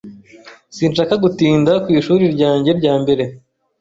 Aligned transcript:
Sinshaka 0.75 1.13
gutinda 1.23 1.71
ku 1.83 1.89
ishuri 1.99 2.23
ryanjye 2.35 2.71
rya 2.79 2.93
mbere. 3.01 3.23